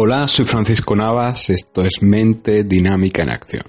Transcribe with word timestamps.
Hola, 0.00 0.28
soy 0.28 0.44
Francisco 0.44 0.94
Navas, 0.94 1.50
esto 1.50 1.84
es 1.84 2.02
Mente 2.02 2.62
Dinámica 2.62 3.24
en 3.24 3.30
Acción. 3.30 3.64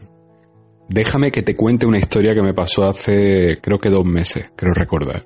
Déjame 0.88 1.31
que 1.31 1.41
te 1.41 1.55
cuente 1.55 1.88
una 1.88 1.98
historia 1.98 2.35
que 2.35 2.44
me 2.44 2.54
pasó 2.54 2.84
hace 2.84 3.58
creo 3.59 3.80
que 3.80 3.90
dos 3.90 4.05
meses, 4.05 4.52
creo 4.55 4.71
recordar. 4.76 5.26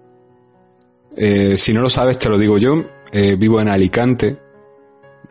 Eh, 1.18 1.58
si 1.58 1.74
no 1.74 1.82
lo 1.82 1.90
sabes, 1.90 2.18
te 2.18 2.30
lo 2.30 2.38
digo 2.38 2.58
yo, 2.58 2.86
eh, 3.12 3.36
vivo 3.36 3.60
en 3.60 3.68
Alicante, 3.68 4.38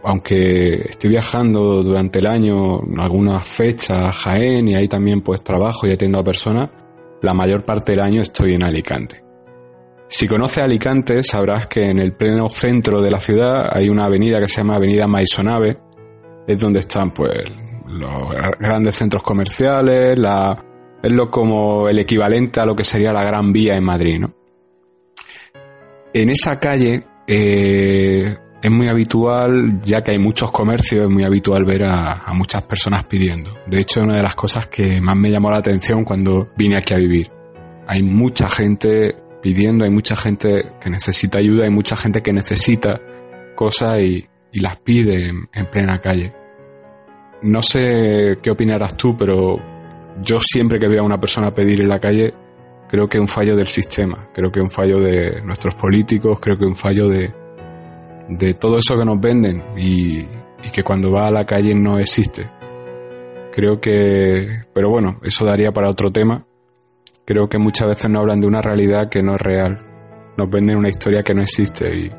aunque 0.05 0.75
estoy 0.91 1.09
viajando 1.09 1.83
durante 1.83 2.19
el 2.19 2.27
año 2.27 2.83
en 2.83 3.01
algunas 3.01 3.49
fechas 3.49 3.97
a 3.97 4.13
Jaén 4.13 4.69
y 4.69 4.75
ahí 4.75 4.89
también 4.89 5.23
pues 5.23 5.43
trabajo 5.43 5.87
y 5.87 5.93
atiendo 5.93 6.19
a 6.19 6.23
personas, 6.23 6.69
la 7.23 7.33
mayor 7.33 7.65
parte 7.65 7.93
del 7.93 8.03
año 8.03 8.21
estoy 8.21 8.57
en 8.57 8.65
Alicante. 8.65 9.32
Si 10.15 10.29
conoces 10.29 10.63
Alicante, 10.63 11.23
sabrás 11.23 11.69
que 11.69 11.85
en 11.85 11.99
el 11.99 12.13
pleno 12.13 12.51
centro 12.51 13.01
de 13.01 13.11
la 13.11 13.19
ciudad 13.19 13.71
hay 13.73 13.89
una 13.89 14.05
avenida 14.05 14.41
que 14.41 14.47
se 14.47 14.59
llama 14.59 14.75
Avenida 14.77 15.09
Maisonave, 15.09 15.79
es 16.47 16.59
donde 16.59 16.81
están 16.81 17.13
pues 17.13 17.31
los 17.87 18.29
grandes 18.61 18.95
centros 18.95 19.23
comerciales, 19.23 20.19
es 21.03 21.13
lo 21.13 21.31
como 21.31 21.89
el 21.89 21.99
equivalente 21.99 22.61
a 22.61 22.67
lo 22.67 22.77
que 22.77 22.85
sería 22.85 23.11
la 23.11 23.25
Gran 23.25 23.55
Vía 23.55 23.75
en 23.75 23.85
Madrid, 23.85 24.21
¿no? 24.21 24.35
En 26.13 26.29
esa 26.29 26.61
calle 26.61 27.03
eh, 27.27 28.37
es 28.63 28.71
muy 28.71 28.91
habitual, 28.91 29.81
ya 29.83 30.05
que 30.05 30.11
hay 30.11 30.19
muchos 30.19 30.51
comercios, 30.51 31.07
es 31.07 31.11
muy 31.11 31.25
habitual 31.25 31.65
ver 31.65 31.85
a, 31.85 32.13
a, 32.27 32.35
muchas 32.35 32.63
personas 32.65 33.05
pidiendo. 33.05 33.55
De 33.67 33.81
hecho, 33.81 34.01
es 34.01 34.05
una 34.05 34.19
de 34.19 34.23
las 34.23 34.35
cosas 34.35 34.67
que 34.67 35.01
más 35.01 35.17
me 35.17 35.31
llamó 35.31 35.51
la 35.51 35.57
atención 35.57 36.05
cuando 36.05 36.51
vine 36.55 36.77
aquí 36.77 36.93
a 36.93 36.99
vivir. 36.99 37.31
Hay 37.89 38.03
mucha 38.03 38.47
gente 38.47 39.22
pidiendo, 39.43 39.85
hay 39.85 39.91
mucha 39.91 40.17
gente 40.17 40.73
que 40.81 40.89
necesita 40.89 41.39
ayuda, 41.39 41.65
hay 41.65 41.71
mucha 41.71 41.97
gente 41.97 42.23
que 42.23 42.33
necesita 42.33 43.01
cosas 43.55 44.01
y, 44.01 44.27
y 44.53 44.61
las 44.61 44.79
pide 44.79 45.29
en, 45.29 45.49
en, 45.53 45.67
plena 45.67 46.01
calle. 46.01 46.33
No 47.43 47.61
sé 47.61 48.39
qué 48.41 48.51
opinarás 48.51 48.97
tú, 48.97 49.17
pero 49.17 49.57
yo 50.23 50.41
siempre 50.41 50.79
que 50.79 50.89
veo 50.89 51.03
a 51.03 51.07
una 51.07 51.19
persona 51.19 51.53
pedir 51.53 51.81
en 51.81 51.89
la 51.89 51.99
calle, 51.99 52.33
creo 52.89 53.09
que 53.09 53.19
es 53.19 53.21
un 53.21 53.29
fallo 53.29 53.57
del 53.57 53.67
sistema, 53.67 54.29
creo 54.33 54.51
que 54.51 54.61
es 54.61 54.65
un 54.65 54.71
fallo 54.71 55.01
de 55.01 55.43
nuestros 55.43 55.75
políticos, 55.75 56.39
creo 56.41 56.57
que 56.57 56.65
es 56.65 56.71
un 56.71 56.77
fallo 56.77 57.09
de, 57.09 57.31
de 58.29 58.55
todo 58.55 58.79
eso 58.79 58.97
que 58.97 59.05
nos 59.05 59.21
venden 59.21 59.63
y, 59.77 60.21
y 60.21 60.71
que 60.73 60.85
cuando 60.85 61.11
va 61.11 61.27
a 61.27 61.33
la 61.33 61.45
calle 61.45 61.75
no 61.75 61.99
existe. 61.99 62.47
Creo 63.53 63.81
que, 63.81 64.63
pero 64.73 64.89
bueno, 64.89 65.19
eso 65.23 65.45
daría 65.45 65.73
para 65.73 65.91
otro 65.91 66.11
tema 66.11 66.47
creo 67.25 67.49
que 67.49 67.59
muchas 67.59 67.89
veces 67.89 68.11
no 68.11 68.21
hablan 68.21 68.41
de 68.41 68.47
una 68.47 68.61
realidad 68.61 69.09
que 69.09 69.23
no 69.23 69.35
es 69.35 69.41
real. 69.41 69.85
Nos 70.37 70.51
venden 70.51 70.77
una 70.77 70.89
historia 70.89 71.23
que 71.23 71.35
no 71.35 71.43
existe 71.43 71.95
y, 71.95 72.11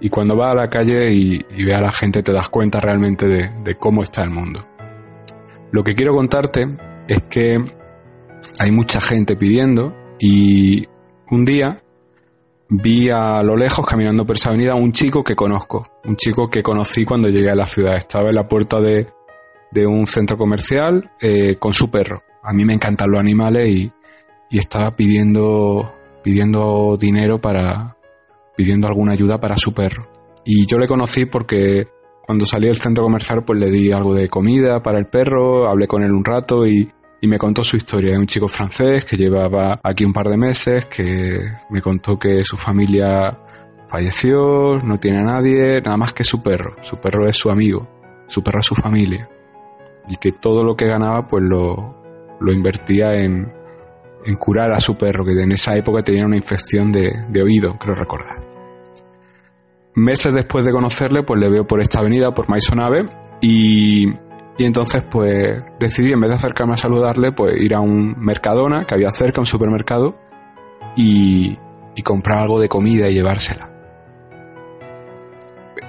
y 0.00 0.08
cuando 0.08 0.36
vas 0.36 0.52
a 0.52 0.54
la 0.54 0.68
calle 0.68 1.12
y, 1.12 1.44
y 1.56 1.70
a 1.70 1.80
la 1.80 1.92
gente 1.92 2.22
te 2.22 2.32
das 2.32 2.48
cuenta 2.48 2.80
realmente 2.80 3.26
de, 3.26 3.50
de, 3.62 3.74
cómo 3.74 4.02
está 4.02 4.22
el 4.22 4.30
mundo. 4.30 4.60
Lo 5.72 5.82
que 5.82 5.94
quiero 5.94 6.12
contarte 6.12 6.66
es 7.08 7.22
que 7.28 7.56
hay 8.58 8.70
mucha 8.70 9.00
gente 9.00 9.36
pidiendo 9.36 9.94
y 10.18 10.86
un 11.30 11.44
día 11.44 11.82
vi 12.68 13.10
a 13.10 13.42
lo 13.42 13.56
lejos 13.56 13.84
caminando 13.84 14.24
por 14.24 14.36
esa 14.36 14.50
avenida 14.50 14.74
un 14.74 14.92
chico 14.92 15.24
que 15.24 15.34
conozco, 15.34 15.86
un 16.04 16.16
chico 16.16 16.48
que 16.48 16.62
conocí 16.62 17.04
cuando 17.04 17.28
llegué 17.28 17.50
a 17.50 17.56
la 17.56 17.66
ciudad. 17.66 17.96
Estaba 17.96 18.28
en 18.28 18.36
la 18.36 18.46
puerta 18.46 18.80
de, 18.80 19.06
de 19.70 19.86
un 19.86 20.06
centro 20.06 20.36
comercial 20.36 21.10
eh, 21.20 21.56
con 21.56 21.74
su 21.74 21.90
perro. 21.90 22.22
A 22.42 22.52
mí 22.52 22.64
me 22.64 22.72
encantan 22.72 23.10
los 23.10 23.20
animales 23.20 23.68
y, 23.68 23.92
y 24.50 24.58
estaba 24.58 24.94
pidiendo 24.96 25.94
pidiendo 26.22 26.96
dinero 26.98 27.40
para 27.40 27.96
pidiendo 28.56 28.86
alguna 28.86 29.12
ayuda 29.12 29.40
para 29.40 29.56
su 29.56 29.72
perro. 29.72 30.04
Y 30.44 30.66
yo 30.66 30.76
le 30.76 30.86
conocí 30.86 31.24
porque 31.24 31.86
cuando 32.26 32.44
salí 32.44 32.66
del 32.66 32.76
centro 32.76 33.04
comercial 33.04 33.42
pues 33.44 33.58
le 33.58 33.70
di 33.70 33.90
algo 33.92 34.14
de 34.14 34.28
comida 34.28 34.82
para 34.82 34.98
el 34.98 35.06
perro, 35.06 35.68
hablé 35.68 35.86
con 35.86 36.02
él 36.02 36.12
un 36.12 36.24
rato 36.24 36.66
y, 36.66 36.90
y 37.20 37.26
me 37.26 37.38
contó 37.38 37.64
su 37.64 37.76
historia. 37.76 38.12
Es 38.12 38.18
un 38.18 38.26
chico 38.26 38.48
francés 38.48 39.04
que 39.04 39.16
llevaba 39.16 39.80
aquí 39.82 40.04
un 40.04 40.12
par 40.12 40.28
de 40.28 40.36
meses, 40.36 40.86
que 40.86 41.38
me 41.70 41.80
contó 41.80 42.18
que 42.18 42.44
su 42.44 42.56
familia 42.56 43.38
falleció, 43.88 44.78
no 44.84 44.98
tiene 45.00 45.18
a 45.18 45.24
nadie, 45.24 45.80
nada 45.80 45.96
más 45.96 46.12
que 46.12 46.24
su 46.24 46.42
perro. 46.42 46.74
Su 46.82 46.98
perro 46.98 47.28
es 47.28 47.36
su 47.36 47.50
amigo, 47.50 47.88
su 48.26 48.42
perro 48.42 48.60
es 48.60 48.66
su 48.66 48.74
familia. 48.74 49.28
Y 50.08 50.16
que 50.16 50.32
todo 50.32 50.62
lo 50.62 50.76
que 50.76 50.86
ganaba 50.86 51.26
pues 51.26 51.42
lo, 51.42 51.96
lo 52.40 52.52
invertía 52.52 53.12
en, 53.14 53.52
en 54.24 54.36
curar 54.36 54.72
a 54.72 54.80
su 54.80 54.96
perro, 54.96 55.24
que 55.24 55.32
en 55.32 55.52
esa 55.52 55.74
época 55.74 56.02
tenía 56.02 56.26
una 56.26 56.36
infección 56.36 56.92
de, 56.92 57.10
de 57.28 57.42
oído, 57.42 57.78
creo 57.78 57.94
recordar. 57.94 58.38
Meses 59.94 60.32
después 60.32 60.64
de 60.64 60.72
conocerle, 60.72 61.22
pues 61.22 61.40
le 61.40 61.48
veo 61.48 61.66
por 61.66 61.80
esta 61.80 62.00
avenida, 62.00 62.32
por 62.32 62.48
Maisonave, 62.48 63.08
y, 63.40 64.08
y 64.08 64.64
entonces 64.64 65.02
pues 65.10 65.62
decidí, 65.78 66.12
en 66.12 66.20
vez 66.20 66.30
de 66.30 66.36
acercarme 66.36 66.74
a 66.74 66.76
saludarle, 66.76 67.32
pues 67.32 67.60
ir 67.60 67.74
a 67.74 67.80
un 67.80 68.14
Mercadona 68.18 68.84
que 68.84 68.94
había 68.94 69.10
cerca, 69.10 69.40
un 69.40 69.46
supermercado, 69.46 70.16
y, 70.96 71.58
y 71.94 72.02
comprar 72.02 72.40
algo 72.42 72.60
de 72.60 72.68
comida 72.68 73.08
y 73.08 73.14
llevársela. 73.14 73.68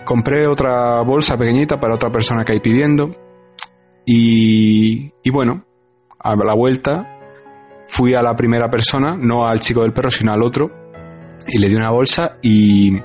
Compré 0.05 0.47
otra 0.47 1.01
bolsa 1.01 1.37
pequeñita 1.37 1.79
para 1.79 1.95
otra 1.95 2.11
persona 2.11 2.43
que 2.43 2.53
hay 2.53 2.59
pidiendo, 2.59 3.15
y, 4.05 5.13
y 5.21 5.29
bueno, 5.31 5.63
a 6.19 6.35
la 6.35 6.55
vuelta 6.55 7.10
fui 7.91 8.13
a 8.13 8.21
la 8.21 8.33
primera 8.37 8.69
persona, 8.69 9.17
no 9.17 9.45
al 9.45 9.59
chico 9.59 9.81
del 9.81 9.91
perro, 9.91 10.09
sino 10.09 10.31
al 10.31 10.41
otro, 10.41 10.71
y 11.45 11.59
le 11.59 11.67
di 11.67 11.75
una 11.75 11.89
bolsa 11.89 12.37
y, 12.41 12.95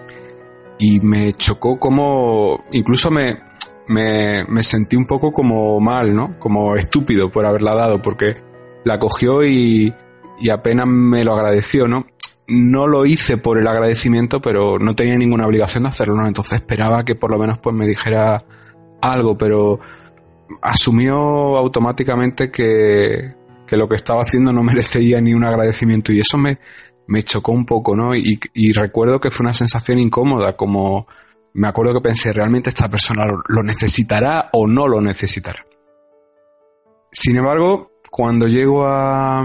y 0.78 1.00
me 1.00 1.32
chocó 1.32 1.76
como, 1.76 2.64
incluso 2.70 3.10
me, 3.10 3.36
me, 3.88 4.44
me, 4.44 4.62
sentí 4.62 4.94
un 4.94 5.04
poco 5.04 5.32
como 5.32 5.80
mal, 5.80 6.14
¿no? 6.14 6.38
Como 6.38 6.76
estúpido 6.76 7.28
por 7.32 7.44
haberla 7.44 7.74
dado, 7.74 8.00
porque 8.00 8.36
la 8.84 9.00
cogió 9.00 9.44
y, 9.44 9.92
y 10.38 10.50
apenas 10.50 10.86
me 10.86 11.24
lo 11.24 11.34
agradeció, 11.34 11.88
¿no? 11.88 12.06
No 12.46 12.86
lo 12.86 13.04
hice 13.06 13.38
por 13.38 13.58
el 13.58 13.66
agradecimiento, 13.66 14.40
pero 14.40 14.78
no 14.78 14.94
tenía 14.94 15.16
ninguna 15.16 15.46
obligación 15.46 15.82
de 15.82 15.88
hacerlo, 15.88 16.14
¿no? 16.14 16.28
Entonces 16.28 16.60
esperaba 16.60 17.02
que 17.02 17.16
por 17.16 17.32
lo 17.32 17.38
menos 17.38 17.58
pues 17.58 17.74
me 17.74 17.88
dijera 17.88 18.44
algo, 19.02 19.36
pero 19.36 19.80
asumió 20.62 21.56
automáticamente 21.56 22.52
que, 22.52 23.34
que 23.66 23.76
lo 23.76 23.88
que 23.88 23.96
estaba 23.96 24.22
haciendo 24.22 24.52
no 24.52 24.62
merecía 24.62 25.20
ni 25.20 25.34
un 25.34 25.44
agradecimiento 25.44 26.12
y 26.12 26.20
eso 26.20 26.38
me, 26.38 26.58
me 27.06 27.22
chocó 27.22 27.52
un 27.52 27.66
poco, 27.66 27.96
¿no? 27.96 28.14
Y, 28.14 28.38
y, 28.54 28.72
recuerdo 28.72 29.20
que 29.20 29.30
fue 29.30 29.44
una 29.44 29.52
sensación 29.52 29.98
incómoda, 29.98 30.56
como 30.56 31.06
me 31.54 31.68
acuerdo 31.68 31.94
que 31.94 32.00
pensé, 32.00 32.32
¿realmente 32.32 32.68
esta 32.68 32.88
persona 32.88 33.24
lo 33.48 33.62
necesitará 33.62 34.50
o 34.52 34.66
no 34.66 34.86
lo 34.86 35.00
necesitará? 35.00 35.64
Sin 37.10 37.38
embargo, 37.38 37.92
cuando 38.10 38.46
llego 38.46 38.84
a, 38.86 39.40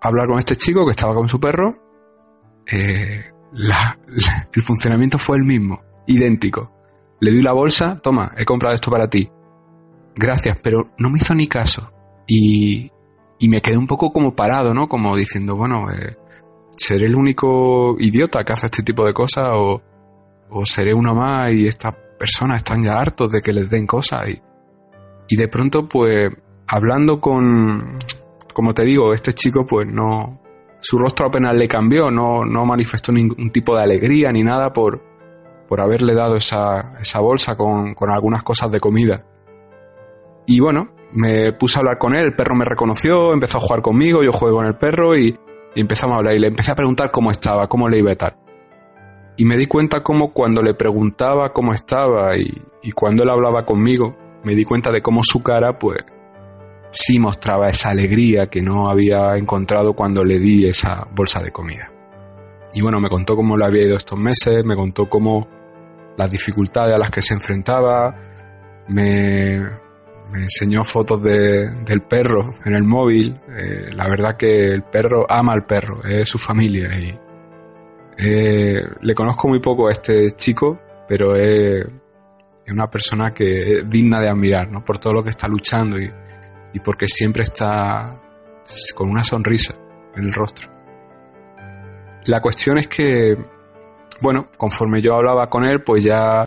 hablar 0.00 0.28
con 0.28 0.38
este 0.38 0.56
chico 0.56 0.84
que 0.84 0.92
estaba 0.92 1.14
con 1.14 1.28
su 1.28 1.40
perro, 1.40 1.76
eh, 2.70 3.24
el 4.52 4.62
funcionamiento 4.62 5.18
fue 5.18 5.36
el 5.36 5.44
mismo, 5.44 5.82
idéntico. 6.06 6.72
Le 7.20 7.32
di 7.32 7.42
la 7.42 7.52
bolsa, 7.52 7.98
toma, 8.00 8.32
he 8.36 8.44
comprado 8.44 8.74
esto 8.74 8.90
para 8.90 9.08
ti. 9.08 9.28
Gracias, 10.14 10.58
pero 10.62 10.90
no 10.98 11.10
me 11.10 11.18
hizo 11.18 11.34
ni 11.34 11.48
caso. 11.48 11.92
Y, 12.26 12.90
y 13.40 13.48
me 13.48 13.62
quedé 13.62 13.78
un 13.78 13.86
poco 13.86 14.12
como 14.12 14.36
parado, 14.36 14.74
¿no? 14.74 14.86
Como 14.86 15.16
diciendo, 15.16 15.56
bueno, 15.56 15.90
eh, 15.90 16.16
¿seré 16.76 17.06
el 17.06 17.16
único 17.16 17.96
idiota 17.98 18.44
que 18.44 18.52
hace 18.52 18.66
este 18.66 18.82
tipo 18.82 19.04
de 19.04 19.14
cosas 19.14 19.46
o, 19.54 19.82
o 20.50 20.64
seré 20.66 20.92
uno 20.92 21.14
más 21.14 21.50
y 21.50 21.66
estas 21.66 21.94
personas 22.18 22.58
están 22.58 22.84
ya 22.84 22.96
hartos 22.96 23.32
de 23.32 23.40
que 23.40 23.54
les 23.54 23.70
den 23.70 23.86
cosas? 23.86 24.28
Y, 24.28 24.42
y 25.28 25.36
de 25.36 25.48
pronto, 25.48 25.88
pues, 25.88 26.28
hablando 26.66 27.18
con, 27.18 27.98
como 28.52 28.74
te 28.74 28.84
digo, 28.84 29.14
este 29.14 29.32
chico, 29.32 29.64
pues 29.66 29.88
no, 29.90 30.38
su 30.78 30.98
rostro 30.98 31.26
apenas 31.26 31.56
le 31.56 31.66
cambió, 31.66 32.10
no, 32.10 32.44
no 32.44 32.66
manifestó 32.66 33.10
ningún 33.10 33.50
tipo 33.50 33.74
de 33.74 33.84
alegría 33.84 34.30
ni 34.32 34.42
nada 34.42 34.70
por, 34.70 35.02
por 35.66 35.80
haberle 35.80 36.14
dado 36.14 36.36
esa, 36.36 36.92
esa 37.00 37.20
bolsa 37.20 37.56
con, 37.56 37.94
con 37.94 38.10
algunas 38.10 38.42
cosas 38.42 38.70
de 38.70 38.80
comida. 38.80 39.24
Y 40.46 40.60
bueno, 40.60 40.90
me 41.12 41.52
puse 41.52 41.78
a 41.78 41.80
hablar 41.80 41.98
con 41.98 42.14
él, 42.14 42.26
el 42.26 42.34
perro 42.34 42.54
me 42.54 42.64
reconoció, 42.64 43.32
empezó 43.32 43.58
a 43.58 43.60
jugar 43.60 43.82
conmigo, 43.82 44.22
yo 44.22 44.32
jugué 44.32 44.52
con 44.52 44.66
el 44.66 44.74
perro 44.76 45.16
y, 45.16 45.28
y, 45.74 45.80
empezamos 45.80 46.14
a 46.14 46.18
hablar 46.18 46.34
y 46.34 46.40
le 46.40 46.48
empecé 46.48 46.72
a 46.72 46.74
preguntar 46.74 47.10
cómo 47.10 47.30
estaba, 47.30 47.68
cómo 47.68 47.88
le 47.88 47.98
iba 47.98 48.12
a 48.12 48.16
tal. 48.16 48.36
Y 49.36 49.44
me 49.44 49.56
di 49.56 49.66
cuenta 49.66 50.02
cómo 50.02 50.32
cuando 50.32 50.60
le 50.62 50.74
preguntaba 50.74 51.52
cómo 51.52 51.72
estaba 51.72 52.36
y, 52.36 52.50
y 52.82 52.92
cuando 52.92 53.22
él 53.22 53.30
hablaba 53.30 53.64
conmigo, 53.64 54.16
me 54.44 54.54
di 54.54 54.64
cuenta 54.64 54.90
de 54.90 55.02
cómo 55.02 55.22
su 55.22 55.42
cara, 55.42 55.78
pues, 55.78 56.04
sí 56.90 57.18
mostraba 57.18 57.68
esa 57.68 57.90
alegría 57.90 58.46
que 58.46 58.62
no 58.62 58.88
había 58.88 59.36
encontrado 59.36 59.94
cuando 59.94 60.24
le 60.24 60.38
di 60.38 60.66
esa 60.66 61.06
bolsa 61.14 61.40
de 61.40 61.50
comida. 61.50 61.90
Y 62.72 62.82
bueno, 62.82 63.00
me 63.00 63.08
contó 63.08 63.36
cómo 63.36 63.56
le 63.56 63.64
había 63.64 63.86
ido 63.86 63.96
estos 63.96 64.18
meses, 64.18 64.64
me 64.64 64.76
contó 64.76 65.08
cómo 65.08 65.48
las 66.16 66.30
dificultades 66.30 66.94
a 66.94 66.98
las 66.98 67.10
que 67.10 67.22
se 67.22 67.34
enfrentaba, 67.34 68.14
me, 68.88 69.60
enseñó 70.34 70.84
fotos 70.84 71.22
del 71.22 72.02
perro 72.08 72.54
en 72.64 72.74
el 72.74 72.84
móvil. 72.84 73.40
Eh, 73.48 73.90
la 73.92 74.08
verdad 74.08 74.36
que 74.36 74.72
el 74.72 74.82
perro 74.82 75.26
ama 75.28 75.52
al 75.52 75.64
perro, 75.64 76.02
es 76.04 76.28
su 76.28 76.38
familia. 76.38 76.88
Y, 76.98 77.18
eh, 78.18 78.84
le 79.00 79.14
conozco 79.14 79.48
muy 79.48 79.60
poco 79.60 79.88
a 79.88 79.92
este 79.92 80.30
chico, 80.32 80.78
pero 81.08 81.34
es, 81.36 81.86
es, 82.64 82.72
una 82.72 82.88
persona 82.88 83.32
que 83.32 83.78
es 83.78 83.88
digna 83.88 84.20
de 84.20 84.28
admirar, 84.28 84.70
¿no? 84.70 84.84
Por 84.84 84.98
todo 84.98 85.14
lo 85.14 85.22
que 85.22 85.30
está 85.30 85.48
luchando 85.48 85.98
y, 85.98 86.10
y 86.72 86.80
porque 86.80 87.06
siempre 87.08 87.42
está 87.42 88.14
con 88.94 89.10
una 89.10 89.22
sonrisa 89.22 89.74
en 90.14 90.24
el 90.24 90.32
rostro. 90.32 90.68
La 92.26 92.40
cuestión 92.40 92.78
es 92.78 92.86
que, 92.86 93.36
bueno, 94.20 94.48
conforme 94.56 95.00
yo 95.00 95.16
hablaba 95.16 95.48
con 95.48 95.64
él, 95.64 95.82
pues 95.82 96.04
ya 96.04 96.44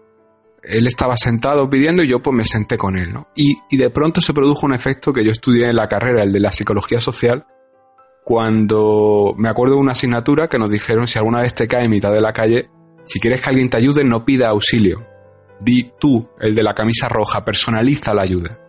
él 0.63 0.87
estaba 0.87 1.15
sentado 1.17 1.69
pidiendo 1.69 2.03
y 2.03 2.07
yo 2.07 2.21
pues 2.21 2.35
me 2.35 2.43
senté 2.43 2.77
con 2.77 2.97
él, 2.97 3.13
¿no? 3.13 3.27
Y, 3.35 3.57
y 3.69 3.77
de 3.77 3.89
pronto 3.89 4.21
se 4.21 4.33
produjo 4.33 4.65
un 4.65 4.73
efecto 4.73 5.13
que 5.13 5.23
yo 5.23 5.31
estudié 5.31 5.69
en 5.69 5.75
la 5.75 5.87
carrera, 5.87 6.23
el 6.23 6.31
de 6.31 6.39
la 6.39 6.51
psicología 6.51 6.99
social, 6.99 7.45
cuando 8.23 9.33
me 9.37 9.49
acuerdo 9.49 9.75
de 9.75 9.81
una 9.81 9.91
asignatura 9.91 10.47
que 10.47 10.57
nos 10.57 10.69
dijeron 10.69 11.07
si 11.07 11.19
alguna 11.19 11.41
vez 11.41 11.53
te 11.53 11.67
cae 11.67 11.85
en 11.85 11.91
mitad 11.91 12.11
de 12.11 12.21
la 12.21 12.31
calle, 12.31 12.69
si 13.03 13.19
quieres 13.19 13.41
que 13.41 13.49
alguien 13.49 13.69
te 13.69 13.77
ayude, 13.77 14.03
no 14.03 14.23
pida 14.23 14.49
auxilio. 14.49 15.05
Di 15.59 15.91
tú, 15.99 16.29
el 16.39 16.55
de 16.55 16.63
la 16.63 16.73
camisa 16.73 17.09
roja, 17.09 17.43
personaliza 17.43 18.13
la 18.13 18.21
ayuda 18.21 18.59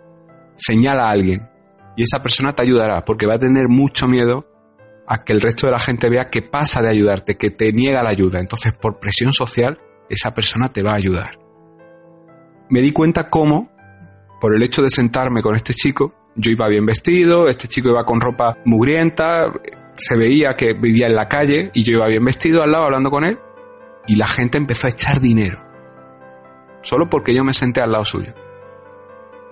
señala 0.57 1.09
a 1.09 1.11
alguien 1.11 1.49
y 1.97 2.03
esa 2.03 2.19
persona 2.21 2.55
te 2.55 2.63
ayudará 2.63 3.05
porque 3.05 3.27
va 3.27 3.35
a 3.35 3.39
tener 3.39 3.69
mucho 3.69 4.09
miedo 4.09 4.47
a 5.07 5.23
que 5.23 5.33
el 5.33 5.41
resto 5.41 5.67
de 5.67 5.73
la 5.73 5.79
gente 5.79 6.09
vea 6.09 6.31
que 6.31 6.43
pasa 6.43 6.81
de 6.81 6.91
ayudarte, 6.91 7.37
que 7.37 7.51
te 7.51 7.73
niega 7.73 8.03
la 8.03 8.11
ayuda. 8.11 8.41
Entonces, 8.41 8.73
por 8.73 8.99
presión 8.99 9.33
social, 9.35 9.79
esa 10.09 10.31
persona 10.31 10.69
te 10.69 10.83
va 10.83 10.93
a 10.93 10.97
ayudar. 10.97 11.39
Me 12.75 12.83
di 12.83 12.91
cuenta 12.91 13.31
cómo, 13.31 13.71
por 14.41 14.53
el 14.53 14.61
hecho 14.65 14.83
de 14.83 14.91
sentarme 14.91 15.43
con 15.43 15.55
este 15.55 15.73
chico, 15.73 16.13
yo 16.35 16.51
iba 16.51 16.67
bien 16.67 16.85
vestido, 16.85 17.47
este 17.47 17.69
chico 17.69 17.91
iba 17.91 18.05
con 18.05 18.21
ropa 18.21 18.59
mugrienta, 18.65 19.53
se 19.95 20.17
veía 20.17 20.57
que 20.57 20.73
vivía 20.73 21.07
en 21.07 21.15
la 21.15 21.29
calle 21.29 21.71
y 21.73 21.85
yo 21.85 21.93
iba 21.99 22.09
bien 22.09 22.25
vestido 22.25 22.65
al 22.65 22.73
lado 22.73 22.87
hablando 22.87 23.11
con 23.11 23.23
él 23.23 23.39
y 24.09 24.17
la 24.17 24.27
gente 24.27 24.59
empezó 24.59 24.89
a 24.89 24.91
echar 24.91 25.21
dinero. 25.21 25.65
Solo 26.83 27.09
porque 27.09 27.33
yo 27.33 27.45
me 27.45 27.53
senté 27.53 27.81
al 27.81 27.93
lado 27.93 28.05
suyo 28.05 28.35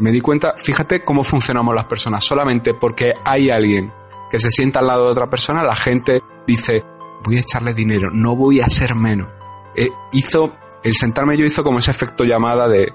me 0.00 0.10
di 0.10 0.20
cuenta, 0.20 0.54
fíjate 0.56 1.04
cómo 1.04 1.22
funcionamos 1.22 1.72
las 1.76 1.84
personas. 1.84 2.24
Solamente 2.24 2.74
porque 2.74 3.12
hay 3.24 3.50
alguien 3.50 3.92
que 4.32 4.40
se 4.40 4.50
sienta 4.50 4.80
al 4.80 4.88
lado 4.88 5.04
de 5.04 5.12
otra 5.12 5.30
persona, 5.30 5.62
la 5.62 5.76
gente 5.76 6.20
dice, 6.44 6.82
voy 7.22 7.36
a 7.36 7.40
echarle 7.40 7.72
dinero, 7.72 8.10
no 8.12 8.34
voy 8.34 8.58
a 8.58 8.68
ser 8.68 8.96
menos. 8.96 9.28
Eh, 9.76 9.90
hizo, 10.10 10.56
el 10.82 10.94
sentarme 10.94 11.36
yo 11.36 11.44
hizo 11.44 11.62
como 11.62 11.78
ese 11.78 11.92
efecto 11.92 12.24
llamada 12.24 12.66
de, 12.66 12.92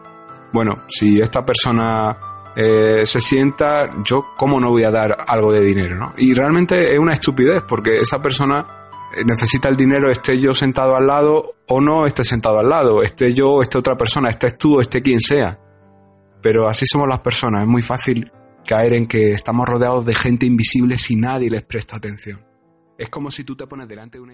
bueno, 0.53 0.83
si 0.87 1.19
esta 1.19 1.45
persona 1.45 2.17
eh, 2.55 3.05
se 3.05 3.21
sienta, 3.21 3.87
yo 4.03 4.33
cómo 4.35 4.59
no 4.59 4.71
voy 4.71 4.83
a 4.83 4.91
dar 4.91 5.15
algo 5.27 5.51
de 5.51 5.61
dinero, 5.61 5.95
¿no? 5.95 6.13
Y 6.17 6.33
realmente 6.33 6.93
es 6.93 6.99
una 6.99 7.13
estupidez 7.13 7.63
porque 7.67 7.99
esa 7.99 8.19
persona 8.19 8.65
eh, 9.15 9.23
necesita 9.23 9.69
el 9.69 9.75
dinero, 9.75 10.09
esté 10.09 10.41
yo 10.41 10.53
sentado 10.53 10.95
al 10.95 11.05
lado 11.05 11.55
o 11.67 11.79
no 11.79 12.05
esté 12.05 12.23
sentado 12.23 12.59
al 12.59 12.67
lado, 12.67 13.01
esté 13.03 13.33
yo, 13.33 13.61
esté 13.61 13.77
otra 13.77 13.95
persona, 13.95 14.29
estés 14.29 14.57
tú, 14.57 14.79
esté 14.79 15.01
quien 15.01 15.19
sea. 15.19 15.59
Pero 16.41 16.67
así 16.67 16.85
somos 16.85 17.07
las 17.07 17.19
personas, 17.19 17.61
es 17.61 17.67
muy 17.67 17.83
fácil 17.83 18.31
caer 18.65 18.93
en 18.93 19.05
que 19.05 19.29
estamos 19.29 19.65
rodeados 19.67 20.05
de 20.05 20.15
gente 20.15 20.45
invisible 20.45 20.97
si 20.97 21.15
nadie 21.15 21.49
les 21.49 21.63
presta 21.63 21.97
atención. 21.97 22.45
Es 22.97 23.09
como 23.09 23.29
si 23.31 23.43
tú 23.43 23.55
te 23.55 23.67
pones 23.67 23.87
delante 23.87 24.17
de 24.17 24.23
una... 24.23 24.33